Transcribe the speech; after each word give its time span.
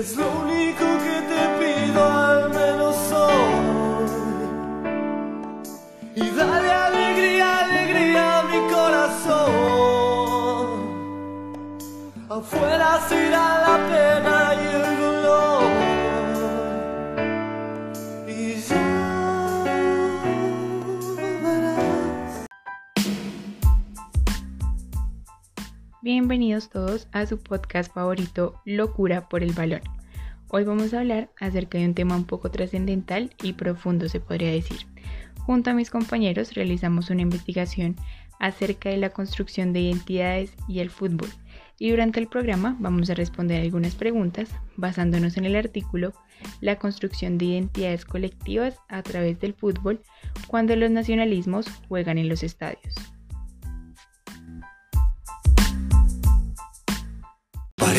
Es 0.00 0.16
lo 0.16 0.26
único 0.44 0.84
que 1.04 1.16
te 1.30 1.40
pido 1.60 2.00
al 2.02 2.48
menos 2.48 2.96
hoy. 3.12 4.08
Y 6.14 6.30
dale 6.30 6.70
alegría, 6.72 7.58
alegría 7.66 8.38
a 8.38 8.42
mi 8.44 8.60
corazón. 8.72 9.88
Afuera 12.30 12.98
se 13.10 13.28
Bienvenidos 26.02 26.70
todos 26.70 27.08
a 27.12 27.26
su 27.26 27.38
podcast 27.38 27.92
favorito 27.92 28.58
Locura 28.64 29.28
por 29.28 29.42
el 29.42 29.52
Balón. 29.52 29.82
Hoy 30.48 30.64
vamos 30.64 30.94
a 30.94 31.00
hablar 31.00 31.30
acerca 31.38 31.76
de 31.76 31.84
un 31.84 31.92
tema 31.92 32.16
un 32.16 32.24
poco 32.24 32.50
trascendental 32.50 33.34
y 33.42 33.52
profundo 33.52 34.08
se 34.08 34.18
podría 34.18 34.50
decir. 34.50 34.86
Junto 35.40 35.68
a 35.68 35.74
mis 35.74 35.90
compañeros 35.90 36.54
realizamos 36.54 37.10
una 37.10 37.20
investigación 37.20 37.96
acerca 38.38 38.88
de 38.88 38.96
la 38.96 39.10
construcción 39.10 39.74
de 39.74 39.80
identidades 39.80 40.54
y 40.66 40.78
el 40.78 40.88
fútbol 40.88 41.28
y 41.78 41.90
durante 41.90 42.18
el 42.18 42.28
programa 42.28 42.78
vamos 42.80 43.10
a 43.10 43.14
responder 43.14 43.60
algunas 43.60 43.94
preguntas 43.94 44.48
basándonos 44.76 45.36
en 45.36 45.44
el 45.44 45.54
artículo 45.54 46.14
La 46.62 46.76
construcción 46.76 47.36
de 47.36 47.44
identidades 47.44 48.06
colectivas 48.06 48.78
a 48.88 49.02
través 49.02 49.38
del 49.38 49.52
fútbol 49.52 50.00
cuando 50.46 50.74
los 50.76 50.90
nacionalismos 50.90 51.66
juegan 51.88 52.16
en 52.16 52.30
los 52.30 52.42
estadios. 52.42 52.94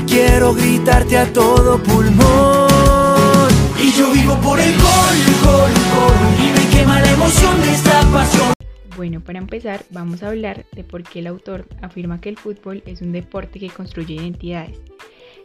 Quiero 0.00 0.54
gritarte 0.54 1.18
a 1.18 1.32
todo 1.32 1.82
pulmón. 1.82 3.48
Y 3.78 3.90
yo 3.92 4.12
vivo 4.12 4.36
por 4.40 4.58
el 4.58 4.72
gol, 4.72 5.16
gol, 5.44 5.72
gol, 5.94 6.16
y 6.38 6.52
me 6.52 6.76
quema 6.76 7.00
la 7.00 7.10
emoción 7.12 7.60
de 7.60 7.72
esta 7.72 8.00
pasión. 8.12 8.52
Bueno, 8.96 9.20
para 9.20 9.38
empezar 9.38 9.84
vamos 9.90 10.22
a 10.22 10.28
hablar 10.28 10.66
de 10.72 10.84
por 10.84 11.02
qué 11.02 11.20
el 11.20 11.26
autor 11.26 11.66
afirma 11.80 12.20
que 12.20 12.28
el 12.28 12.38
fútbol 12.38 12.82
es 12.86 13.02
un 13.02 13.12
deporte 13.12 13.58
que 13.58 13.70
construye 13.70 14.14
identidades. 14.14 14.80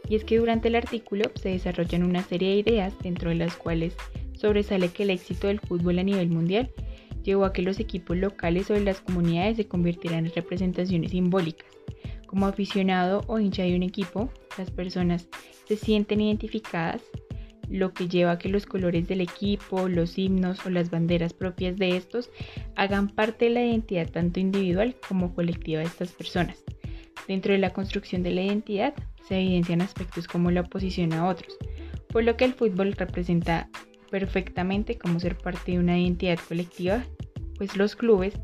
Y 0.09 0.15
es 0.15 0.23
que 0.23 0.37
durante 0.37 0.69
el 0.69 0.75
artículo 0.75 1.31
se 1.35 1.49
desarrollan 1.49 2.03
una 2.03 2.23
serie 2.23 2.49
de 2.49 2.55
ideas 2.57 2.93
dentro 3.01 3.29
de 3.29 3.35
las 3.35 3.55
cuales 3.55 3.95
sobresale 4.33 4.89
que 4.89 5.03
el 5.03 5.09
éxito 5.09 5.47
del 5.47 5.59
fútbol 5.59 5.99
a 5.99 6.03
nivel 6.03 6.29
mundial 6.29 6.71
llevó 7.23 7.45
a 7.45 7.53
que 7.53 7.61
los 7.61 7.79
equipos 7.79 8.15
locales 8.15 8.69
o 8.69 8.73
de 8.73 8.81
las 8.81 9.01
comunidades 9.01 9.57
se 9.57 9.67
convirtieran 9.67 10.25
en 10.25 10.33
representaciones 10.33 11.11
simbólicas. 11.11 11.67
Como 12.27 12.45
aficionado 12.45 13.23
o 13.27 13.39
hincha 13.39 13.63
de 13.63 13.75
un 13.75 13.83
equipo, 13.83 14.29
las 14.57 14.69
personas 14.69 15.27
se 15.65 15.77
sienten 15.77 16.21
identificadas, 16.21 17.01
lo 17.69 17.93
que 17.93 18.07
lleva 18.07 18.31
a 18.31 18.37
que 18.37 18.49
los 18.49 18.65
colores 18.65 19.07
del 19.07 19.21
equipo, 19.21 19.89
los 19.89 20.17
himnos 20.17 20.65
o 20.65 20.69
las 20.69 20.89
banderas 20.89 21.33
propias 21.33 21.77
de 21.77 21.97
estos 21.97 22.29
hagan 22.75 23.09
parte 23.09 23.45
de 23.45 23.51
la 23.51 23.65
identidad 23.65 24.09
tanto 24.09 24.39
individual 24.39 24.95
como 25.07 25.33
colectiva 25.33 25.79
de 25.79 25.87
estas 25.87 26.11
personas. 26.11 26.63
Dentro 27.27 27.51
de 27.51 27.59
la 27.59 27.73
construcción 27.73 28.23
de 28.23 28.31
la 28.31 28.43
identidad 28.43 28.93
se 29.27 29.39
evidencian 29.39 29.81
aspectos 29.81 30.27
como 30.27 30.51
la 30.51 30.61
oposición 30.61 31.11
a 31.13 31.27
otros, 31.27 31.57
por 32.09 32.23
lo 32.23 32.37
que 32.37 32.45
el 32.45 32.53
fútbol 32.53 32.93
representa 32.93 33.69
perfectamente 34.09 34.97
como 34.97 35.19
ser 35.19 35.37
parte 35.37 35.73
de 35.73 35.79
una 35.79 35.99
identidad 35.99 36.39
colectiva, 36.47 37.03
pues 37.57 37.75
los 37.75 37.95
clubes 37.95 38.39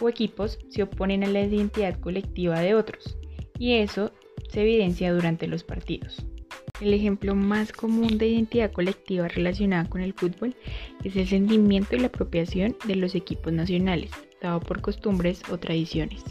o 0.00 0.08
equipos 0.08 0.58
se 0.68 0.82
oponen 0.82 1.24
a 1.24 1.28
la 1.28 1.42
identidad 1.42 1.98
colectiva 2.00 2.60
de 2.60 2.74
otros, 2.74 3.18
y 3.58 3.74
eso 3.74 4.12
se 4.48 4.62
evidencia 4.62 5.12
durante 5.12 5.46
los 5.46 5.64
partidos. 5.64 6.24
El 6.80 6.94
ejemplo 6.94 7.34
más 7.34 7.72
común 7.72 8.16
de 8.16 8.28
identidad 8.28 8.72
colectiva 8.72 9.28
relacionada 9.28 9.88
con 9.88 10.00
el 10.00 10.14
fútbol 10.14 10.54
es 11.04 11.14
el 11.16 11.28
sentimiento 11.28 11.94
y 11.94 11.98
la 11.98 12.06
apropiación 12.06 12.74
de 12.86 12.96
los 12.96 13.14
equipos 13.14 13.52
nacionales, 13.52 14.10
dado 14.40 14.60
por 14.60 14.80
costumbres 14.80 15.42
o 15.50 15.58
tradiciones. 15.58 16.24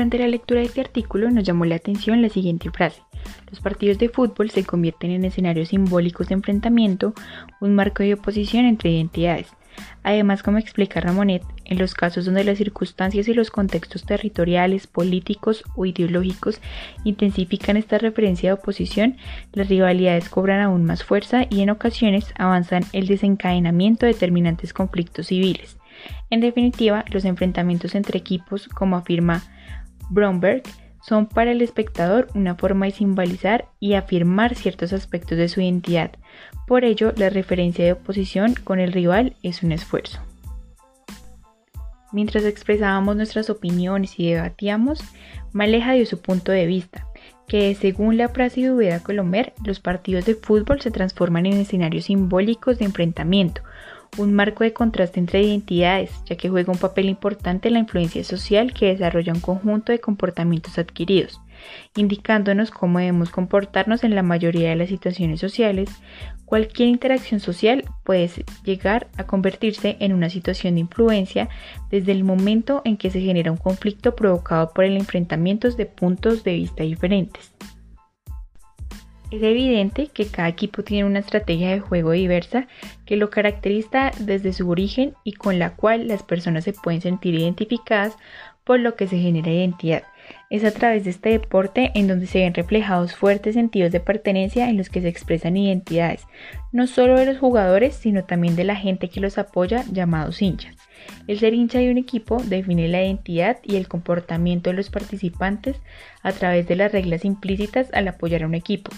Durante 0.00 0.18
la 0.18 0.28
lectura 0.28 0.60
de 0.60 0.66
este 0.66 0.80
artículo 0.80 1.30
nos 1.30 1.44
llamó 1.44 1.66
la 1.66 1.74
atención 1.74 2.22
la 2.22 2.30
siguiente 2.30 2.70
frase. 2.70 3.02
Los 3.50 3.60
partidos 3.60 3.98
de 3.98 4.08
fútbol 4.08 4.48
se 4.48 4.64
convierten 4.64 5.10
en 5.10 5.26
escenarios 5.26 5.68
simbólicos 5.68 6.28
de 6.28 6.36
enfrentamiento, 6.36 7.12
un 7.60 7.74
marco 7.74 8.02
de 8.02 8.14
oposición 8.14 8.64
entre 8.64 8.92
identidades. 8.92 9.48
Además, 10.02 10.42
como 10.42 10.56
explica 10.56 11.02
Ramonet, 11.02 11.42
en 11.66 11.76
los 11.76 11.92
casos 11.92 12.24
donde 12.24 12.44
las 12.44 12.56
circunstancias 12.56 13.28
y 13.28 13.34
los 13.34 13.50
contextos 13.50 14.06
territoriales, 14.06 14.86
políticos 14.86 15.64
o 15.76 15.84
ideológicos 15.84 16.62
intensifican 17.04 17.76
esta 17.76 17.98
referencia 17.98 18.48
de 18.48 18.54
oposición, 18.54 19.18
las 19.52 19.68
rivalidades 19.68 20.30
cobran 20.30 20.62
aún 20.62 20.86
más 20.86 21.04
fuerza 21.04 21.44
y 21.50 21.60
en 21.60 21.68
ocasiones 21.68 22.32
avanzan 22.36 22.84
el 22.94 23.06
desencadenamiento 23.06 24.06
de 24.06 24.14
determinantes 24.14 24.72
conflictos 24.72 25.26
civiles. 25.26 25.76
En 26.30 26.40
definitiva, 26.40 27.04
los 27.10 27.26
enfrentamientos 27.26 27.94
entre 27.94 28.18
equipos, 28.18 28.66
como 28.66 28.96
afirma 28.96 29.42
Bromberg, 30.10 30.62
son 31.02 31.26
para 31.26 31.52
el 31.52 31.62
espectador 31.62 32.28
una 32.34 32.54
forma 32.56 32.86
de 32.86 32.92
simbolizar 32.92 33.68
y 33.80 33.94
afirmar 33.94 34.54
ciertos 34.54 34.92
aspectos 34.92 35.38
de 35.38 35.48
su 35.48 35.60
identidad. 35.60 36.12
Por 36.66 36.84
ello, 36.84 37.12
la 37.16 37.30
referencia 37.30 37.84
de 37.84 37.92
oposición 37.92 38.54
con 38.64 38.80
el 38.80 38.92
rival 38.92 39.34
es 39.42 39.62
un 39.62 39.72
esfuerzo. 39.72 40.20
Mientras 42.12 42.44
expresábamos 42.44 43.16
nuestras 43.16 43.50
opiniones 43.50 44.18
y 44.18 44.30
debatíamos, 44.30 45.00
Maleja 45.52 45.92
dio 45.92 46.04
su 46.06 46.20
punto 46.20 46.52
de 46.52 46.66
vista, 46.66 47.06
que 47.46 47.74
según 47.74 48.16
la 48.16 48.28
frase 48.28 48.60
de 48.62 48.72
Ubeda 48.72 49.00
Colomer, 49.00 49.52
los 49.64 49.80
partidos 49.80 50.26
de 50.26 50.34
fútbol 50.34 50.80
se 50.80 50.90
transforman 50.90 51.46
en 51.46 51.54
escenarios 51.54 52.06
simbólicos 52.06 52.78
de 52.78 52.84
enfrentamiento, 52.86 53.62
un 54.18 54.34
marco 54.34 54.64
de 54.64 54.72
contraste 54.72 55.20
entre 55.20 55.42
identidades, 55.42 56.10
ya 56.26 56.36
que 56.36 56.48
juega 56.48 56.72
un 56.72 56.78
papel 56.78 57.08
importante 57.08 57.70
la 57.70 57.78
influencia 57.78 58.24
social 58.24 58.72
que 58.72 58.86
desarrolla 58.86 59.32
un 59.32 59.40
conjunto 59.40 59.92
de 59.92 60.00
comportamientos 60.00 60.78
adquiridos, 60.78 61.40
indicándonos 61.96 62.70
cómo 62.70 62.98
debemos 62.98 63.30
comportarnos 63.30 64.04
en 64.04 64.14
la 64.14 64.22
mayoría 64.22 64.70
de 64.70 64.76
las 64.76 64.88
situaciones 64.88 65.40
sociales. 65.40 65.90
Cualquier 66.44 66.88
interacción 66.88 67.40
social 67.40 67.84
puede 68.04 68.28
llegar 68.64 69.08
a 69.16 69.24
convertirse 69.24 69.96
en 70.00 70.12
una 70.12 70.30
situación 70.30 70.74
de 70.74 70.80
influencia 70.80 71.48
desde 71.90 72.12
el 72.12 72.24
momento 72.24 72.82
en 72.84 72.96
que 72.96 73.10
se 73.10 73.20
genera 73.20 73.52
un 73.52 73.58
conflicto 73.58 74.16
provocado 74.16 74.70
por 74.70 74.84
el 74.84 74.96
enfrentamiento 74.96 75.70
de 75.70 75.86
puntos 75.86 76.42
de 76.42 76.54
vista 76.54 76.82
diferentes. 76.82 77.52
Es 79.30 79.42
evidente 79.44 80.08
que 80.08 80.26
cada 80.26 80.48
equipo 80.48 80.82
tiene 80.82 81.04
una 81.04 81.20
estrategia 81.20 81.70
de 81.70 81.78
juego 81.78 82.10
diversa 82.10 82.66
que 83.06 83.16
lo 83.16 83.30
caracteriza 83.30 84.10
desde 84.18 84.52
su 84.52 84.68
origen 84.68 85.14
y 85.22 85.34
con 85.34 85.60
la 85.60 85.76
cual 85.76 86.08
las 86.08 86.24
personas 86.24 86.64
se 86.64 86.72
pueden 86.72 87.00
sentir 87.00 87.36
identificadas 87.36 88.16
por 88.64 88.80
lo 88.80 88.96
que 88.96 89.06
se 89.06 89.18
genera 89.18 89.52
identidad. 89.52 90.02
Es 90.48 90.64
a 90.64 90.72
través 90.72 91.04
de 91.04 91.10
este 91.10 91.30
deporte 91.30 91.92
en 91.94 92.08
donde 92.08 92.26
se 92.26 92.40
ven 92.40 92.54
reflejados 92.54 93.14
fuertes 93.14 93.54
sentidos 93.54 93.92
de 93.92 94.00
pertenencia 94.00 94.68
en 94.68 94.76
los 94.76 94.90
que 94.90 95.00
se 95.00 95.08
expresan 95.08 95.56
identidades, 95.56 96.26
no 96.72 96.88
solo 96.88 97.16
de 97.16 97.26
los 97.26 97.38
jugadores, 97.38 97.94
sino 97.94 98.24
también 98.24 98.56
de 98.56 98.64
la 98.64 98.76
gente 98.76 99.08
que 99.08 99.20
los 99.20 99.38
apoya, 99.38 99.84
llamados 99.92 100.42
hinchas. 100.42 100.76
El 101.26 101.38
ser 101.38 101.54
hincha 101.54 101.78
de 101.78 101.90
un 101.90 101.98
equipo 101.98 102.42
define 102.42 102.88
la 102.88 103.02
identidad 103.02 103.58
y 103.62 103.76
el 103.76 103.88
comportamiento 103.88 104.70
de 104.70 104.76
los 104.76 104.90
participantes 104.90 105.76
a 106.22 106.32
través 106.32 106.66
de 106.66 106.76
las 106.76 106.92
reglas 106.92 107.24
implícitas 107.24 107.88
al 107.92 108.08
apoyar 108.08 108.42
a 108.42 108.46
un 108.46 108.54
equipo. 108.54 108.90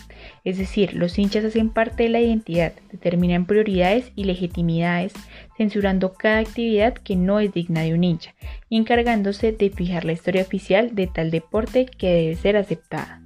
Es 0.45 0.59
decir, 0.59 0.95
los 0.95 1.19
hinchas 1.19 1.45
hacen 1.45 1.71
parte 1.71 2.05
de 2.05 2.09
la 2.09 2.21
identidad, 2.21 2.73
determinan 2.91 3.47
prioridades 3.47 4.13
y 4.17 4.25
legitimidades, 4.25 5.13
censurando 5.57 6.15
cada 6.15 6.39
actividad 6.39 6.95
que 6.95 7.17
no 7.17 7.41
es 7.41 7.53
digna 7.53 7.83
de 7.83 7.95
un 7.95 8.05
hincha 8.05 8.35
y 8.69 8.77
encargándose 8.77 9.53
de 9.53 9.71
fijar 9.71 10.05
la 10.05 10.13
historia 10.13 10.43
oficial 10.43 10.95
de 10.95 11.07
tal 11.07 11.31
deporte 11.31 11.87
que 11.87 12.13
debe 12.13 12.37
ser 12.37 12.57
aceptada. 12.57 13.21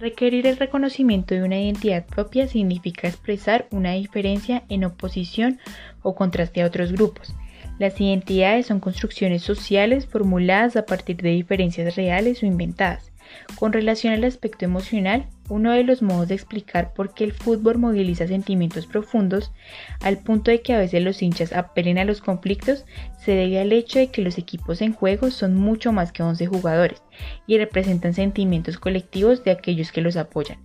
Requerir 0.00 0.46
el 0.46 0.56
reconocimiento 0.58 1.34
de 1.34 1.42
una 1.42 1.58
identidad 1.58 2.06
propia 2.06 2.46
significa 2.46 3.08
expresar 3.08 3.66
una 3.72 3.94
diferencia 3.94 4.62
en 4.68 4.84
oposición 4.84 5.58
o 6.02 6.14
contraste 6.14 6.62
a 6.62 6.66
otros 6.66 6.92
grupos. 6.92 7.34
Las 7.78 8.00
identidades 8.00 8.66
son 8.66 8.80
construcciones 8.80 9.42
sociales 9.42 10.06
formuladas 10.06 10.76
a 10.76 10.84
partir 10.84 11.16
de 11.18 11.30
diferencias 11.30 11.94
reales 11.94 12.42
o 12.42 12.46
inventadas. 12.46 13.12
Con 13.56 13.72
relación 13.72 14.12
al 14.14 14.24
aspecto 14.24 14.64
emocional, 14.64 15.26
uno 15.48 15.72
de 15.72 15.84
los 15.84 16.02
modos 16.02 16.28
de 16.28 16.34
explicar 16.34 16.92
por 16.92 17.14
qué 17.14 17.24
el 17.24 17.32
fútbol 17.32 17.78
moviliza 17.78 18.26
sentimientos 18.26 18.86
profundos, 18.86 19.52
al 20.00 20.18
punto 20.18 20.50
de 20.50 20.60
que 20.62 20.72
a 20.72 20.78
veces 20.78 21.02
los 21.02 21.22
hinchas 21.22 21.52
apelen 21.52 21.98
a 21.98 22.04
los 22.04 22.20
conflictos, 22.20 22.84
se 23.18 23.32
debe 23.32 23.60
al 23.60 23.72
hecho 23.72 23.98
de 23.98 24.08
que 24.08 24.22
los 24.22 24.38
equipos 24.38 24.82
en 24.82 24.92
juego 24.92 25.30
son 25.30 25.54
mucho 25.54 25.92
más 25.92 26.12
que 26.12 26.22
11 26.22 26.46
jugadores 26.46 27.02
y 27.46 27.58
representan 27.58 28.14
sentimientos 28.14 28.78
colectivos 28.78 29.44
de 29.44 29.52
aquellos 29.52 29.92
que 29.92 30.00
los 30.00 30.16
apoyan. 30.16 30.58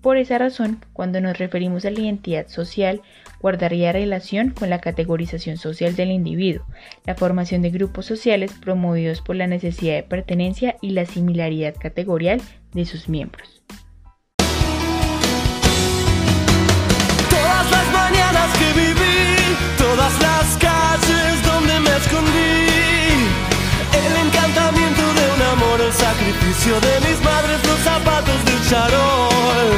Por 0.00 0.16
esa 0.16 0.38
razón, 0.38 0.84
cuando 0.92 1.20
nos 1.20 1.38
referimos 1.38 1.84
a 1.84 1.90
la 1.90 1.98
identidad 1.98 2.46
social, 2.46 3.02
guardaría 3.40 3.90
relación 3.90 4.50
con 4.50 4.70
la 4.70 4.80
categorización 4.80 5.56
social 5.56 5.96
del 5.96 6.12
individuo, 6.12 6.64
la 7.04 7.16
formación 7.16 7.62
de 7.62 7.70
grupos 7.70 8.06
sociales 8.06 8.52
promovidos 8.60 9.20
por 9.20 9.34
la 9.34 9.48
necesidad 9.48 9.96
de 9.96 10.04
pertenencia 10.04 10.76
y 10.80 10.90
la 10.90 11.04
similaridad 11.04 11.74
categorial 11.74 12.40
de 12.74 12.84
sus 12.84 13.08
miembros. 13.08 13.60
Todas 17.28 17.70
las 17.70 17.92
mañanas 17.92 18.56
que 18.56 18.80
viví, 18.80 19.56
todas 19.78 20.22
las 20.22 20.56
calles 20.58 21.44
donde 21.44 21.80
me 21.80 21.96
escondí, 21.96 22.77
sacrificio 26.28 26.78
de 26.80 27.08
mis 27.08 27.20
madres, 27.24 27.58
los 27.66 27.80
zapatos 27.80 28.44
del 28.44 28.68
charol, 28.68 29.70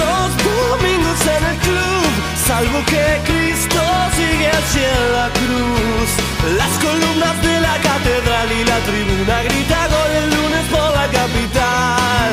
los 0.00 0.28
domingos 0.44 1.20
en 1.36 1.44
el 1.50 1.58
club, 1.58 2.10
salvo 2.46 2.78
que 2.84 3.20
Cristo 3.24 3.80
sigue 4.14 4.50
en 4.50 5.12
la 5.12 5.30
cruz, 5.30 6.10
las 6.58 6.72
columnas 6.78 7.42
de 7.42 7.60
la 7.60 7.76
catedral 7.78 8.52
y 8.52 8.64
la 8.64 8.78
tribuna 8.80 9.42
grita 9.44 9.88
gol 9.88 10.10
el 10.22 10.30
lunes 10.36 10.64
por 10.70 10.90
la 10.92 11.06
capital. 11.08 12.32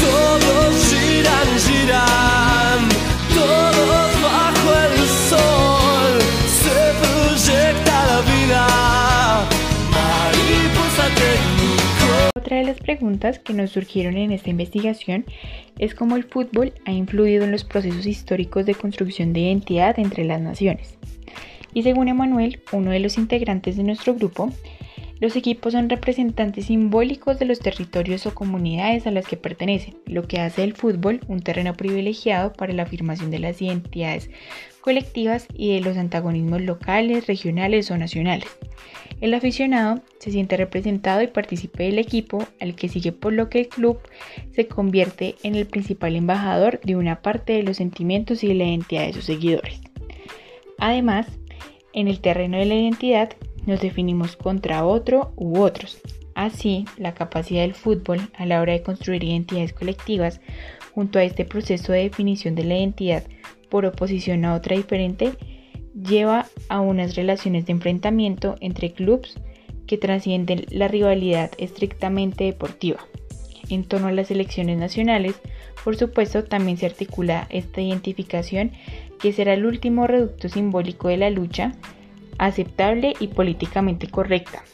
Todos 0.00 0.74
giran, 0.90 1.48
giran, 1.66 2.88
todos 3.34 3.69
Otra 12.50 12.58
de 12.58 12.66
las 12.66 12.80
preguntas 12.80 13.38
que 13.38 13.52
nos 13.52 13.70
surgieron 13.70 14.16
en 14.16 14.32
esta 14.32 14.50
investigación 14.50 15.24
es 15.78 15.94
cómo 15.94 16.16
el 16.16 16.24
fútbol 16.24 16.72
ha 16.84 16.90
influido 16.90 17.44
en 17.44 17.52
los 17.52 17.62
procesos 17.62 18.06
históricos 18.06 18.66
de 18.66 18.74
construcción 18.74 19.32
de 19.32 19.38
identidad 19.42 20.00
entre 20.00 20.24
las 20.24 20.40
naciones. 20.40 20.98
Y 21.74 21.84
según 21.84 22.08
Emanuel, 22.08 22.60
uno 22.72 22.90
de 22.90 22.98
los 22.98 23.18
integrantes 23.18 23.76
de 23.76 23.84
nuestro 23.84 24.16
grupo, 24.16 24.52
los 25.20 25.36
equipos 25.36 25.74
son 25.74 25.90
representantes 25.90 26.66
simbólicos 26.66 27.38
de 27.38 27.44
los 27.44 27.60
territorios 27.60 28.26
o 28.26 28.34
comunidades 28.34 29.06
a 29.06 29.10
las 29.10 29.26
que 29.26 29.36
pertenecen, 29.36 29.96
lo 30.06 30.26
que 30.26 30.40
hace 30.40 30.62
del 30.62 30.72
fútbol 30.72 31.20
un 31.28 31.40
terreno 31.40 31.74
privilegiado 31.74 32.52
para 32.54 32.72
la 32.72 32.84
afirmación 32.84 33.30
de 33.30 33.38
las 33.38 33.60
identidades 33.60 34.30
colectivas 34.80 35.46
y 35.52 35.74
de 35.74 35.82
los 35.82 35.98
antagonismos 35.98 36.62
locales, 36.62 37.26
regionales 37.26 37.90
o 37.90 37.98
nacionales. 37.98 38.48
El 39.20 39.34
aficionado 39.34 40.00
se 40.18 40.30
siente 40.30 40.56
representado 40.56 41.20
y 41.20 41.26
participa 41.26 41.82
del 41.82 41.98
equipo 41.98 42.46
al 42.58 42.74
que 42.74 42.88
sigue 42.88 43.12
por 43.12 43.34
lo 43.34 43.50
que 43.50 43.60
el 43.60 43.68
club 43.68 43.98
se 44.52 44.66
convierte 44.66 45.34
en 45.42 45.54
el 45.54 45.66
principal 45.66 46.16
embajador 46.16 46.80
de 46.80 46.96
una 46.96 47.20
parte 47.20 47.52
de 47.52 47.62
los 47.62 47.76
sentimientos 47.76 48.42
y 48.42 48.48
de 48.48 48.54
la 48.54 48.64
identidad 48.64 49.06
de 49.06 49.12
sus 49.12 49.24
seguidores. 49.24 49.82
Además, 50.78 51.26
en 51.92 52.08
el 52.08 52.20
terreno 52.20 52.56
de 52.56 52.64
la 52.64 52.74
identidad 52.74 53.30
nos 53.66 53.80
definimos 53.80 54.36
contra 54.36 54.84
otro 54.84 55.32
u 55.36 55.60
otros. 55.60 56.00
Así, 56.34 56.84
la 56.96 57.14
capacidad 57.14 57.62
del 57.62 57.74
fútbol 57.74 58.20
a 58.34 58.46
la 58.46 58.60
hora 58.60 58.72
de 58.72 58.82
construir 58.82 59.24
identidades 59.24 59.72
colectivas 59.72 60.40
junto 60.94 61.18
a 61.18 61.24
este 61.24 61.44
proceso 61.44 61.92
de 61.92 62.04
definición 62.04 62.54
de 62.54 62.64
la 62.64 62.78
identidad 62.78 63.24
por 63.68 63.86
oposición 63.86 64.44
a 64.44 64.54
otra 64.54 64.76
diferente 64.76 65.32
lleva 65.94 66.46
a 66.68 66.80
unas 66.80 67.14
relaciones 67.14 67.66
de 67.66 67.72
enfrentamiento 67.72 68.56
entre 68.60 68.92
clubes 68.92 69.34
que 69.86 69.98
trascienden 69.98 70.66
la 70.70 70.88
rivalidad 70.88 71.50
estrictamente 71.58 72.44
deportiva. 72.44 73.00
En 73.68 73.84
torno 73.84 74.08
a 74.08 74.12
las 74.12 74.28
selecciones 74.28 74.78
nacionales, 74.78 75.40
por 75.84 75.96
supuesto, 75.96 76.44
también 76.44 76.76
se 76.76 76.86
articula 76.86 77.46
esta 77.50 77.80
identificación 77.80 78.72
que 79.20 79.32
será 79.32 79.54
el 79.54 79.66
último 79.66 80.06
reducto 80.06 80.48
simbólico 80.48 81.08
de 81.08 81.16
la 81.16 81.30
lucha 81.30 81.72
aceptable 82.40 83.14
y 83.20 83.28
políticamente 83.28 84.08
correcta 84.08 84.64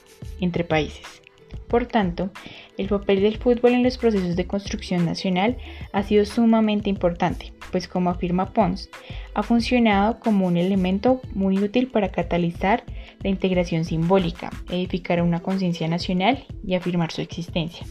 entre 0.41 0.65
países. 0.65 1.23
Por 1.69 1.87
tanto, 1.87 2.31
el 2.79 2.89
papel 2.89 3.23
del 3.23 3.39
fútbol 3.39 3.73
en 3.73 3.83
los 3.83 3.99
procesos 3.99 4.37
de 4.37 4.47
construcción 4.47 5.05
nacional 5.05 5.57
ha 5.93 6.05
sido 6.05 6.25
sumamente 6.25 6.89
importante, 6.89 7.53
pues 7.73 7.89
como 7.89 8.11
afirma 8.11 8.53
Pons, 8.53 8.89
ha 9.35 9.43
funcionado 9.43 10.21
como 10.21 10.47
un 10.47 10.57
elemento 10.57 11.21
muy 11.35 11.59
útil 11.59 11.89
para 11.89 12.13
catalizar 12.13 12.85
la 13.23 13.31
integración 13.31 13.85
simbólica, 13.85 14.51
edificar 14.71 15.21
una 15.21 15.41
conciencia 15.41 15.89
nacional 15.89 16.45
y 16.65 16.77
afirmar 16.77 17.11
su 17.11 17.21
existencia. 17.21 17.85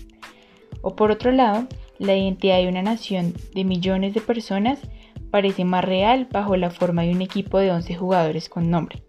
O 0.82 0.96
por 0.96 1.12
otro 1.12 1.32
lado, 1.34 1.68
la 2.00 2.16
identidad 2.16 2.60
de 2.60 2.70
una 2.70 2.82
nación 2.82 3.34
de 3.54 3.66
millones 3.66 4.14
de 4.14 4.22
personas 4.22 4.80
parece 5.32 5.66
más 5.66 5.84
real 5.84 6.30
bajo 6.32 6.56
la 6.56 6.70
forma 6.70 7.02
de 7.02 7.12
un 7.12 7.22
equipo 7.22 7.60
de 7.60 7.72
11 7.72 7.96
jugadores 7.96 8.48
con 8.48 8.70
nombre. 8.70 9.05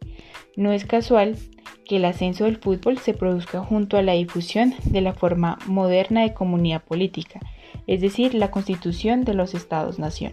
No 0.56 0.72
es 0.72 0.86
casual 0.86 1.36
que 1.84 1.96
el 1.96 2.04
ascenso 2.06 2.44
del 2.44 2.56
fútbol 2.56 2.98
se 2.98 3.12
produzca 3.12 3.60
junto 3.60 3.96
a 3.98 4.02
la 4.02 4.12
difusión 4.14 4.74
de 4.84 5.02
la 5.02 5.12
forma 5.12 5.58
moderna 5.66 6.22
de 6.22 6.32
comunidad 6.32 6.82
política, 6.82 7.40
es 7.86 8.00
decir, 8.00 8.34
la 8.34 8.50
constitución 8.50 9.24
de 9.24 9.34
los 9.34 9.54
estados-nación. 9.54 10.32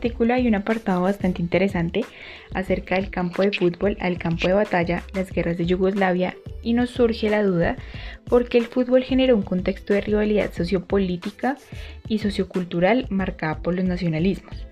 Artículo 0.00 0.32
hay 0.32 0.48
un 0.48 0.54
apartado 0.54 1.02
bastante 1.02 1.42
interesante 1.42 2.06
acerca 2.54 2.94
del 2.94 3.10
campo 3.10 3.42
de 3.42 3.52
fútbol 3.52 3.98
al 4.00 4.16
campo 4.16 4.48
de 4.48 4.54
batalla, 4.54 5.02
las 5.12 5.30
guerras 5.30 5.58
de 5.58 5.66
Yugoslavia, 5.66 6.36
y 6.62 6.72
nos 6.72 6.88
surge 6.88 7.28
la 7.28 7.42
duda 7.42 7.76
por 8.24 8.48
qué 8.48 8.56
el 8.56 8.64
fútbol 8.64 9.02
generó 9.02 9.36
un 9.36 9.42
contexto 9.42 9.92
de 9.92 10.00
rivalidad 10.00 10.52
sociopolítica 10.52 11.58
y 12.08 12.18
sociocultural 12.18 13.06
marcada 13.10 13.60
por 13.60 13.74
los 13.74 13.84
nacionalismos. 13.84 14.66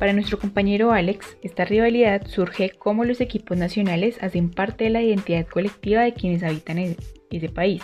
Para 0.00 0.12
nuestro 0.12 0.40
compañero 0.40 0.90
Alex, 0.90 1.36
esta 1.42 1.64
rivalidad 1.64 2.26
surge 2.26 2.70
como 2.70 3.04
los 3.04 3.20
equipos 3.20 3.56
nacionales 3.56 4.20
hacen 4.22 4.50
parte 4.50 4.84
de 4.84 4.90
la 4.90 5.02
identidad 5.02 5.46
colectiva 5.46 6.02
de 6.02 6.14
quienes 6.14 6.42
habitan 6.42 6.78
ese 7.36 7.48
país. 7.48 7.82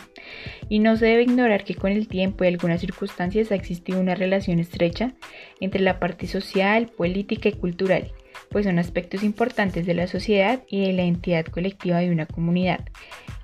Y 0.68 0.78
no 0.78 0.96
se 0.96 1.06
debe 1.06 1.22
ignorar 1.22 1.64
que 1.64 1.74
con 1.74 1.92
el 1.92 2.08
tiempo 2.08 2.44
y 2.44 2.48
algunas 2.48 2.80
circunstancias 2.80 3.52
ha 3.52 3.54
existido 3.54 4.00
una 4.00 4.14
relación 4.14 4.58
estrecha 4.58 5.14
entre 5.60 5.80
la 5.80 5.98
parte 5.98 6.26
social, 6.26 6.88
política 6.96 7.48
y 7.48 7.52
cultural, 7.52 8.12
pues 8.50 8.66
son 8.66 8.78
aspectos 8.78 9.22
importantes 9.22 9.86
de 9.86 9.94
la 9.94 10.06
sociedad 10.06 10.62
y 10.68 10.80
de 10.80 10.92
la 10.92 11.02
identidad 11.02 11.44
colectiva 11.46 11.98
de 11.98 12.10
una 12.10 12.26
comunidad. 12.26 12.80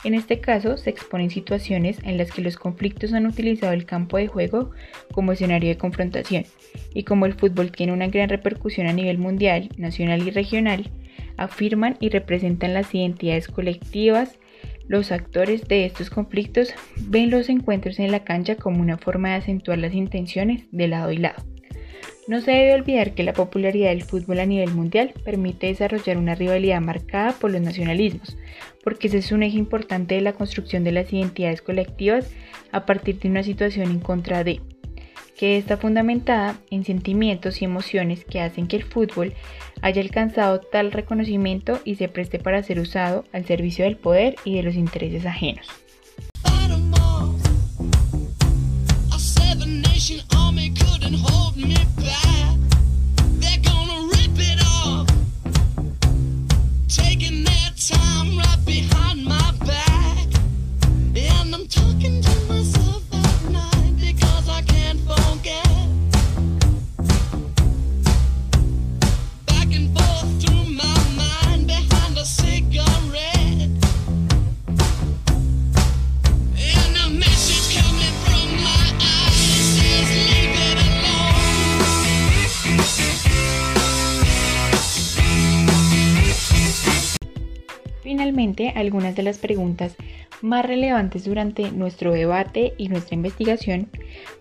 En 0.04 0.14
este 0.14 0.40
caso, 0.40 0.76
se 0.76 0.90
exponen 0.90 1.30
situaciones 1.30 1.98
en 2.04 2.18
las 2.18 2.30
que 2.30 2.42
los 2.42 2.56
conflictos 2.56 3.12
han 3.12 3.26
utilizado 3.26 3.72
el 3.72 3.86
campo 3.86 4.18
de 4.18 4.28
juego 4.28 4.70
como 5.12 5.32
escenario 5.32 5.68
de 5.68 5.78
confrontación, 5.78 6.44
y 6.94 7.04
como 7.04 7.26
el 7.26 7.34
fútbol 7.34 7.72
tiene 7.72 7.92
una 7.92 8.08
gran 8.08 8.28
repercusión 8.28 8.86
a 8.86 8.92
nivel 8.92 9.18
mundial, 9.18 9.68
nacional 9.76 10.26
y 10.26 10.30
regional, 10.30 10.90
afirman 11.36 11.96
y 12.00 12.08
representan 12.08 12.74
las 12.74 12.94
identidades 12.94 13.48
colectivas, 13.48 14.38
los 14.88 15.12
actores 15.12 15.66
de 15.68 15.84
estos 15.84 16.10
conflictos 16.10 16.74
ven 16.96 17.30
los 17.30 17.48
encuentros 17.48 17.98
en 17.98 18.12
la 18.12 18.24
cancha 18.24 18.56
como 18.56 18.80
una 18.80 18.98
forma 18.98 19.30
de 19.30 19.36
acentuar 19.36 19.78
las 19.78 19.94
intenciones 19.94 20.64
de 20.70 20.88
lado 20.88 21.12
y 21.12 21.18
lado. 21.18 21.42
No 22.28 22.40
se 22.40 22.50
debe 22.50 22.74
olvidar 22.74 23.14
que 23.14 23.22
la 23.22 23.32
popularidad 23.32 23.90
del 23.90 24.02
fútbol 24.02 24.40
a 24.40 24.46
nivel 24.46 24.72
mundial 24.72 25.14
permite 25.24 25.68
desarrollar 25.68 26.18
una 26.18 26.34
rivalidad 26.34 26.80
marcada 26.80 27.32
por 27.32 27.52
los 27.52 27.60
nacionalismos, 27.60 28.36
porque 28.82 29.06
ese 29.06 29.18
es 29.18 29.30
un 29.30 29.44
eje 29.44 29.58
importante 29.58 30.16
de 30.16 30.22
la 30.22 30.32
construcción 30.32 30.82
de 30.82 30.90
las 30.90 31.12
identidades 31.12 31.62
colectivas 31.62 32.32
a 32.72 32.84
partir 32.84 33.20
de 33.20 33.28
una 33.28 33.44
situación 33.44 33.90
en 33.90 34.00
contra 34.00 34.42
de, 34.42 34.60
que 35.36 35.58
está 35.58 35.76
fundamentada 35.76 36.56
en 36.70 36.84
sentimientos 36.84 37.60
y 37.60 37.64
emociones 37.64 38.24
que 38.24 38.40
hacen 38.40 38.66
que 38.66 38.76
el 38.76 38.84
fútbol 38.84 39.34
haya 39.82 40.00
alcanzado 40.00 40.60
tal 40.60 40.92
reconocimiento 40.92 41.80
y 41.84 41.96
se 41.96 42.08
preste 42.08 42.38
para 42.38 42.62
ser 42.62 42.80
usado 42.80 43.24
al 43.32 43.44
servicio 43.44 43.84
del 43.84 43.96
poder 43.96 44.36
y 44.44 44.56
de 44.56 44.62
los 44.62 44.74
intereses 44.74 45.26
ajenos. 45.26 45.66
Algunas 88.74 89.14
de 89.14 89.22
las 89.22 89.38
preguntas 89.38 89.96
más 90.42 90.64
relevantes 90.64 91.24
durante 91.24 91.70
nuestro 91.70 92.12
debate 92.12 92.74
y 92.78 92.88
nuestra 92.88 93.14
investigación 93.14 93.88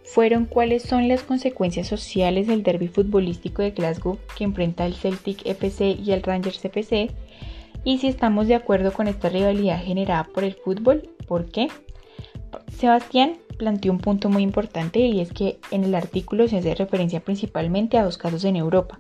fueron 0.04 0.46
cuáles 0.46 0.84
son 0.84 1.08
las 1.08 1.24
consecuencias 1.24 1.88
sociales 1.88 2.48
del 2.48 2.64
derby 2.64 2.88
futbolístico 2.88 3.62
de 3.62 3.72
Glasgow 3.72 4.18
que 4.38 4.44
enfrenta 4.44 4.86
el 4.86 4.96
Celtic 4.96 5.46
FC 5.46 5.98
y 6.04 6.12
el 6.12 6.24
Rangers 6.24 6.64
FC 6.64 7.10
y 7.84 8.00
si 8.00 8.08
estamos 8.08 8.48
de 8.48 8.56
acuerdo 8.56 8.92
con 8.92 9.08
esta 9.08 9.30
rivalidad 9.30 9.82
generada 9.84 10.24
por 10.24 10.44
el 10.44 10.56
fútbol, 10.56 11.08
¿por 11.28 11.46
qué? 11.46 11.68
Sebastián 12.72 13.38
planteó 13.58 13.92
un 13.92 14.00
punto 14.00 14.28
muy 14.28 14.44
importante 14.44 15.00
y 15.00 15.22
es 15.22 15.32
que 15.32 15.60
en 15.72 15.84
el 15.84 15.96
artículo 15.96 16.48
se 16.48 16.58
hace 16.58 16.76
referencia 16.76 17.20
principalmente 17.20 17.98
a 17.98 18.04
dos 18.04 18.18
casos 18.18 18.44
en 18.44 18.56
Europa, 18.56 19.00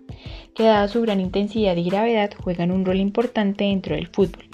que 0.53 0.63
dada 0.63 0.87
su 0.87 1.01
gran 1.01 1.19
intensidad 1.19 1.75
y 1.75 1.83
gravedad 1.89 2.31
juegan 2.41 2.71
un 2.71 2.85
rol 2.85 2.97
importante 2.97 3.65
dentro 3.65 3.95
del 3.95 4.07
fútbol, 4.07 4.45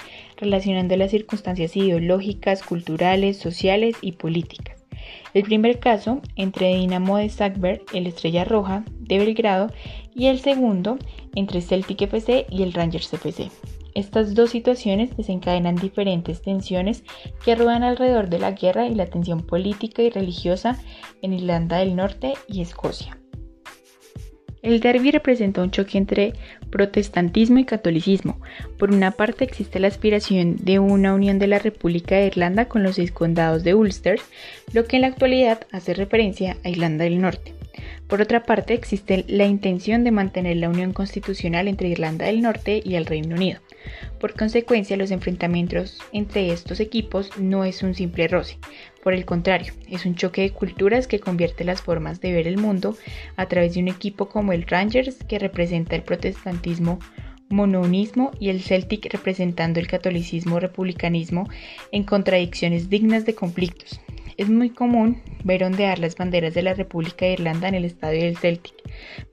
relacionando 0.42 0.98
las 0.98 1.12
circunstancias 1.12 1.78
ideológicas, 1.78 2.64
culturales, 2.64 3.38
sociales 3.38 3.96
y 4.02 4.14
políticas. 4.14 4.84
El 5.34 5.44
primer 5.44 5.80
caso 5.80 6.22
entre 6.36 6.76
Dinamo 6.76 7.18
de 7.18 7.30
Zagreb, 7.30 7.82
el 7.94 8.08
Estrella 8.08 8.44
Roja 8.44 8.84
de 9.00 9.20
Belgrado, 9.20 9.72
y 10.14 10.28
el 10.28 10.40
segundo 10.40 10.98
entre 11.36 11.62
Celtic 11.62 12.02
FC 12.02 12.46
y 12.50 12.64
el 12.64 12.74
Rangers 12.74 13.14
FC. 13.14 13.50
Estas 13.94 14.36
dos 14.36 14.52
situaciones 14.52 15.16
desencadenan 15.16 15.76
diferentes 15.76 16.42
tensiones 16.42 17.04
que 17.44 17.56
ruedan 17.56 17.84
alrededor 17.84 18.30
de 18.30 18.40
la 18.40 18.52
guerra 18.52 18.88
y 18.88 18.96
la 18.96 19.06
tensión 19.06 19.42
política 19.46 20.02
y 20.02 20.10
religiosa 20.10 20.78
en 21.22 21.34
Irlanda 21.34 21.78
del 21.78 21.96
Norte 21.96 22.34
y 22.48 22.62
Escocia. 22.62 23.18
El 24.62 24.80
derby 24.80 25.12
representa 25.12 25.62
un 25.62 25.72
choque 25.72 25.98
entre 25.98 26.34
protestantismo 26.72 27.60
y 27.60 27.66
catolicismo. 27.66 28.40
Por 28.80 28.92
una 28.92 29.12
parte 29.12 29.44
existe 29.44 29.80
la 29.80 29.88
aspiración 29.88 30.56
de 30.58 30.80
una 30.80 31.14
unión 31.14 31.38
de 31.38 31.48
la 31.48 31.60
República 31.60 32.16
de 32.16 32.28
Irlanda 32.28 32.66
con 32.66 32.82
los 32.82 32.96
seis 32.96 33.12
condados 33.12 33.64
de 33.64 33.76
Ulster, 33.76 34.20
lo 34.74 34.86
que 34.86 34.96
en 34.96 35.04
la 35.04 35.10
actualidad 35.10 35.68
hace 35.72 35.94
referencia 35.94 36.58
a 36.64 36.70
Irlanda 36.70 37.04
del 37.04 37.22
Norte. 37.22 37.54
Por 38.08 38.22
otra 38.22 38.44
parte 38.44 38.74
existe 38.74 39.24
la 39.28 39.46
intención 39.46 40.04
de 40.04 40.12
mantener 40.12 40.58
la 40.58 40.70
unión 40.70 40.92
constitucional 40.92 41.68
entre 41.68 41.90
Irlanda 41.90 42.26
del 42.26 42.42
Norte 42.42 42.82
y 42.84 42.96
el 42.96 43.06
Reino 43.06 43.36
Unido. 43.36 43.60
Por 44.20 44.34
consecuencia, 44.34 44.98
los 44.98 45.12
enfrentamientos 45.12 46.00
entre 46.14 46.52
estos 46.52 46.80
equipos 46.80 47.38
no 47.38 47.64
es 47.64 47.82
un 47.84 47.96
simple 47.96 48.28
roce, 48.28 48.58
por 49.04 49.14
el 49.14 49.26
contrario, 49.26 49.74
es 49.90 50.06
un 50.06 50.16
choque 50.16 50.42
de 50.42 50.52
culturas 50.52 51.08
que 51.08 51.20
convierte 51.20 51.64
las 51.64 51.82
formas 51.82 52.22
de 52.22 52.34
ver 52.34 52.48
el 52.48 52.58
mundo 52.58 52.96
a 53.36 53.48
través 53.48 53.74
de 53.74 53.80
un 53.80 53.88
equipo 53.88 54.30
como 54.30 54.54
el 54.54 54.68
Rangers, 54.68 55.24
que 55.28 55.40
representa 55.40 55.96
el 55.96 56.04
protestantismo 56.04 57.00
mononismo 57.50 58.32
y 58.40 58.50
el 58.50 58.62
Celtic 58.62 59.12
representando 59.12 59.80
el 59.80 59.88
catolicismo 59.88 60.60
republicanismo 60.60 61.50
en 61.92 62.04
contradicciones 62.04 62.90
dignas 62.90 63.26
de 63.26 63.34
conflictos. 63.34 64.00
Es 64.38 64.50
muy 64.50 64.70
común 64.70 65.22
ver 65.44 65.64
ondear 65.64 66.00
las 66.00 66.16
banderas 66.16 66.54
de 66.54 66.62
la 66.62 66.76
República 66.76 67.26
de 67.26 67.34
Irlanda 67.34 67.68
en 67.68 67.76
el 67.76 67.86
estadio 67.86 68.22
del 68.22 68.38
Celtic, 68.38 68.76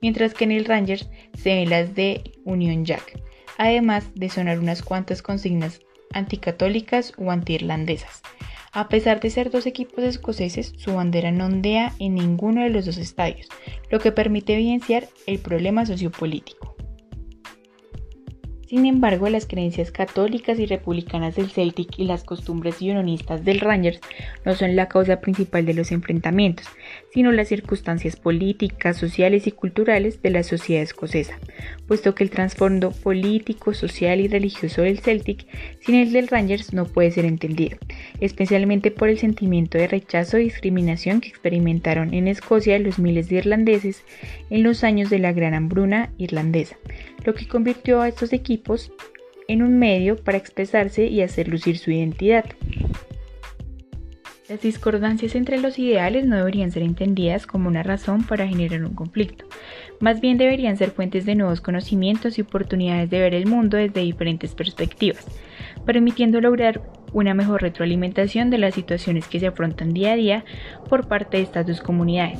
mientras 0.01 0.33
que 0.33 0.43
en 0.45 0.51
el 0.51 0.65
Rangers 0.65 1.09
se 1.35 1.53
ven 1.53 1.69
las 1.69 1.93
de 1.93 2.23
Union 2.43 2.85
Jack 2.85 3.28
además 3.59 4.09
de 4.15 4.29
sonar 4.29 4.57
unas 4.57 4.81
cuantas 4.81 5.21
consignas 5.21 5.81
anticatólicas 6.13 7.13
o 7.17 7.29
antiirlandesas. 7.29 8.23
A 8.71 8.87
pesar 8.87 9.19
de 9.19 9.29
ser 9.29 9.51
dos 9.51 9.65
equipos 9.65 10.03
escoceses, 10.03 10.73
su 10.77 10.95
bandera 10.95 11.31
no 11.31 11.45
ondea 11.45 11.93
en 11.99 12.15
ninguno 12.15 12.61
de 12.61 12.69
los 12.69 12.85
dos 12.85 12.97
estadios, 12.97 13.47
lo 13.91 13.99
que 13.99 14.11
permite 14.11 14.53
evidenciar 14.53 15.07
el 15.27 15.39
problema 15.39 15.85
sociopolítico. 15.85 16.58
Sin 18.69 18.85
embargo, 18.85 19.27
las 19.29 19.47
creencias 19.47 19.89
católicas 19.89 20.59
y 20.59 20.67
republicanas 20.67 21.35
del 21.35 21.49
Celtic 21.49 21.97
y 21.97 22.03
las 22.03 22.23
costumbres 22.23 22.79
unionistas 22.81 23.43
del 23.43 23.61
Rangers 23.61 23.99
no 24.45 24.53
son 24.53 24.75
la 24.75 24.87
causa 24.87 25.21
principal 25.21 25.65
de 25.65 25.73
los 25.73 25.91
enfrentamientos, 25.91 26.67
sino 27.11 27.31
las 27.31 27.47
circunstancias 27.47 28.15
políticas, 28.15 28.95
sociales 28.95 29.47
y 29.47 29.53
culturales 29.53 30.21
de 30.21 30.29
la 30.29 30.43
sociedad 30.43 30.83
escocesa, 30.83 31.39
puesto 31.87 32.13
que 32.13 32.23
el 32.23 32.29
trasfondo 32.29 32.91
político, 32.91 33.73
social 33.73 34.19
y 34.19 34.27
religioso 34.27 34.83
del 34.83 34.99
Celtic 34.99 35.47
sin 35.79 35.95
el 35.95 36.13
del 36.13 36.27
Rangers 36.27 36.71
no 36.71 36.85
puede 36.85 37.09
ser 37.09 37.25
entendido, 37.25 37.79
especialmente 38.19 38.91
por 38.91 39.09
el 39.09 39.17
sentimiento 39.17 39.79
de 39.79 39.87
rechazo 39.87 40.37
y 40.37 40.43
discriminación 40.43 41.21
que 41.21 41.29
experimentaron 41.29 42.13
en 42.13 42.27
Escocia 42.27 42.77
los 42.77 42.99
miles 42.99 43.29
de 43.29 43.37
irlandeses 43.37 44.03
en 44.51 44.61
los 44.61 44.83
años 44.83 45.09
de 45.09 45.17
la 45.17 45.33
gran 45.33 45.55
hambruna 45.55 46.11
irlandesa, 46.19 46.77
lo 47.23 47.33
que 47.33 47.47
convirtió 47.47 48.01
a 48.01 48.07
estos 48.07 48.33
equipos 48.33 48.91
en 49.47 49.63
un 49.63 49.79
medio 49.79 50.15
para 50.15 50.37
expresarse 50.37 51.07
y 51.07 51.21
hacer 51.21 51.47
lucir 51.47 51.77
su 51.77 51.91
identidad. 51.91 52.45
Las 54.47 54.61
discordancias 54.61 55.35
entre 55.35 55.59
los 55.59 55.77
ideales 55.77 56.25
no 56.25 56.37
deberían 56.37 56.71
ser 56.71 56.81
entendidas 56.81 57.45
como 57.45 57.67
una 57.67 57.83
razón 57.83 58.23
para 58.23 58.47
generar 58.47 58.83
un 58.83 58.95
conflicto, 58.95 59.45
más 59.99 60.21
bien 60.21 60.37
deberían 60.37 60.77
ser 60.77 60.91
fuentes 60.91 61.25
de 61.25 61.35
nuevos 61.35 61.61
conocimientos 61.61 62.37
y 62.37 62.41
oportunidades 62.41 63.09
de 63.09 63.19
ver 63.19 63.33
el 63.33 63.45
mundo 63.45 63.77
desde 63.77 64.01
diferentes 64.01 64.55
perspectivas, 64.55 65.27
permitiendo 65.85 66.41
lograr 66.41 66.81
una 67.11 67.33
mejor 67.33 67.61
retroalimentación 67.61 68.49
de 68.49 68.59
las 68.59 68.75
situaciones 68.75 69.27
que 69.27 69.39
se 69.39 69.47
afrontan 69.47 69.93
día 69.93 70.13
a 70.13 70.15
día 70.15 70.45
por 70.89 71.07
parte 71.07 71.37
de 71.37 71.43
estas 71.43 71.67
dos 71.67 71.81
comunidades. 71.81 72.39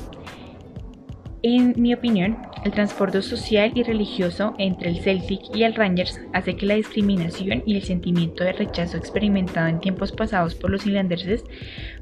En 1.41 1.73
mi 1.77 1.93
opinión, 1.93 2.37
el 2.69 2.75
transporte 2.75 3.23
social 3.23 3.71
y 3.73 3.81
religioso 3.81 4.53
entre 4.59 4.89
el 4.89 4.99
Celtic 5.01 5.41
y 5.55 5.63
el 5.63 5.73
Rangers 5.73 6.21
hace 6.33 6.55
que 6.55 6.67
la 6.67 6.75
discriminación 6.75 7.63
y 7.65 7.75
el 7.75 7.83
sentimiento 7.83 8.43
de 8.43 8.53
rechazo 8.53 8.95
experimentado 8.95 9.67
en 9.67 9.79
tiempos 9.79 10.11
pasados 10.11 10.53
por 10.53 10.69
los 10.69 10.85
irlandeses 10.85 11.43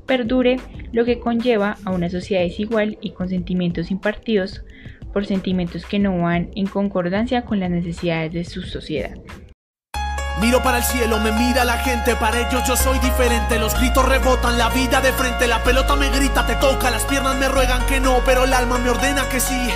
perdure, 0.05 0.57
lo 0.91 1.05
que 1.05 1.19
conlleva 1.19 1.77
a 1.85 1.91
una 1.91 2.09
sociedad 2.09 2.41
desigual 2.41 2.97
y 2.99 3.11
con 3.11 3.29
sentimientos 3.29 3.91
impartidos 3.91 4.63
por 5.13 5.25
sentimientos 5.25 5.85
que 5.85 5.99
no 5.99 6.17
van 6.21 6.49
en 6.55 6.67
concordancia 6.67 7.45
con 7.45 7.61
las 7.61 7.71
necesidades 7.71 8.33
de 8.33 8.43
su 8.43 8.61
sociedad. 8.61 9.15
Miro 10.41 10.61
para 10.61 10.79
el 10.79 10.83
cielo, 10.83 11.17
me 11.19 11.31
mira 11.31 11.63
la 11.63 11.77
gente, 11.77 12.15
para 12.17 12.39
ellos 12.39 12.61
yo 12.67 12.75
soy 12.75 12.99
diferente. 12.99 13.57
Los 13.57 13.73
gritos 13.79 14.07
rebotan, 14.07 14.57
la 14.57 14.69
vida 14.69 14.99
de 14.99 15.13
frente, 15.13 15.47
la 15.47 15.63
pelota 15.63 15.95
me 15.95 16.09
grita, 16.09 16.45
te 16.45 16.55
toca, 16.55 16.91
las 16.91 17.05
piernas 17.05 17.37
me 17.37 17.47
ruegan 17.47 17.83
que 17.87 18.01
no, 18.01 18.19
pero 18.25 18.43
el 18.43 18.53
alma 18.53 18.77
me 18.77 18.89
ordena 18.89 19.27
que 19.29 19.39
sí. 19.39 19.69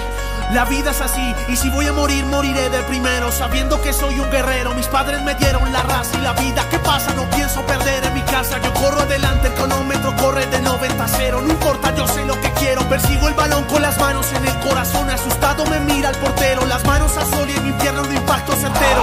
La 0.54 0.66
vida 0.66 0.92
es 0.92 1.00
así, 1.00 1.34
y 1.48 1.56
si 1.56 1.70
voy 1.70 1.88
a 1.88 1.94
morir, 1.94 2.26
moriré 2.26 2.70
de 2.70 2.82
primero, 2.84 3.32
sabiendo 3.32 3.82
que 3.82 3.94
soy 3.94 4.20
un 4.20 4.30
guerrero. 4.30 4.74
Mis 4.74 4.88
padres 4.88 5.22
me 5.22 5.34
dieron 5.36 5.72
la 5.72 5.82
raza 5.84 6.18
y 6.18 6.22
la 6.22 6.34
vida. 6.34 6.68
¿Qué 6.70 6.78
pasa? 6.78 7.14
No 7.14 7.24
pienso 7.30 7.62
perder 7.66 8.04
en 8.04 8.14
mi 8.14 8.22
casa. 8.24 8.60
Yo 8.62 8.74
corro 8.74 9.00
adelante, 9.00 9.48
el 9.48 9.54
cronómetro 9.54 10.14
corre 10.18 10.46
de 10.48 10.60
90 10.60 11.04
a 11.04 11.08
0. 11.08 11.42
No 11.42 11.54
importa, 11.54 11.96
yo 11.96 12.06
sé 12.06 12.26
lo 12.26 12.40
que 12.42 12.52
quiero. 12.52 12.82
Persigo 12.90 13.30
el 13.30 13.34
balón 13.34 13.64
con 13.64 13.82
las 13.82 13.98
manos 13.98 14.28
en 14.34 14.46
el 14.46 14.60
corazón. 14.60 15.10
Asustado 15.10 15.66
me 15.68 15.80
mira 15.80 16.10
el 16.10 16.18
portero. 16.18 16.66
Las 16.66 16.84
manos 16.84 17.16
a 17.16 17.26
sol 17.26 17.50
y 17.50 17.54
en 17.56 17.66
mi 17.66 17.72
pierna 17.72 18.02
un 18.02 18.14
impacto 18.14 18.52
certero. 18.52 19.02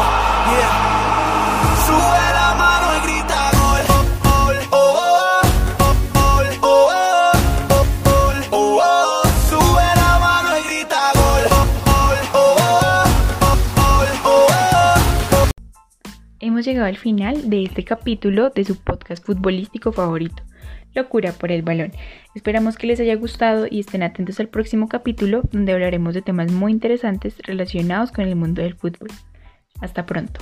Yeah. 0.51 2.38
Hemos 16.59 16.67
llegado 16.67 16.87
al 16.89 16.97
final 16.97 17.51
de 17.51 17.63
este 17.63 17.85
capítulo 17.85 18.51
de 18.51 18.65
su 18.65 18.75
podcast 18.83 19.25
futbolístico 19.25 19.93
favorito, 19.93 20.43
Locura 20.93 21.31
por 21.31 21.53
el 21.53 21.63
Balón. 21.63 21.93
Esperamos 22.35 22.77
que 22.77 22.89
les 22.89 22.99
haya 22.99 23.15
gustado 23.15 23.69
y 23.71 23.79
estén 23.79 24.03
atentos 24.03 24.41
al 24.41 24.49
próximo 24.49 24.89
capítulo 24.89 25.43
donde 25.53 25.73
hablaremos 25.73 26.15
de 26.15 26.23
temas 26.23 26.51
muy 26.51 26.73
interesantes 26.73 27.39
relacionados 27.45 28.11
con 28.11 28.27
el 28.27 28.35
mundo 28.35 28.61
del 28.61 28.75
fútbol. 28.75 29.09
Hasta 29.81 30.05
pronto. 30.05 30.41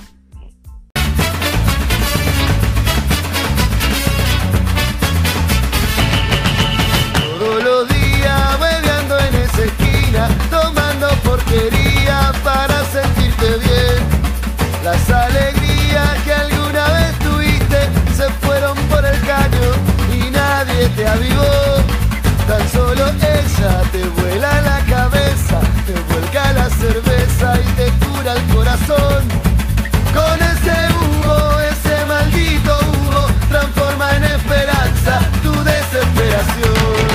Con 28.85 30.41
ese 30.41 30.75
humo, 30.93 31.59
ese 31.71 32.05
maldito 32.05 32.79
humo, 32.79 33.27
transforma 33.49 34.15
en 34.15 34.23
esperanza 34.23 35.19
tu 35.43 35.51
desesperación. 35.63 37.05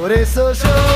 Por 0.00 0.12
eso 0.12 0.52
yo 0.52 0.95